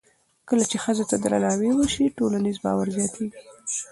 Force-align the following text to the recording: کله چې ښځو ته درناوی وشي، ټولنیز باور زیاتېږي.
کله 0.49 0.63
چې 0.71 0.77
ښځو 0.83 1.03
ته 1.09 1.15
درناوی 1.23 1.69
وشي، 1.75 2.15
ټولنیز 2.17 2.57
باور 2.65 2.87
زیاتېږي. 2.97 3.31